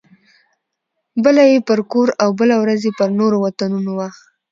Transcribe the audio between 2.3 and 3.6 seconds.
بله ورځ یې پر نورو